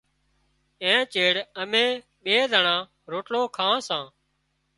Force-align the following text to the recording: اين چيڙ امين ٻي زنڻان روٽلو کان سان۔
اين 0.83 0.99
چيڙ 1.13 1.33
امين 1.61 1.91
ٻي 2.23 2.35
زنڻان 2.51 2.81
روٽلو 3.11 3.41
کان 3.57 3.75
سان۔ 3.87 4.03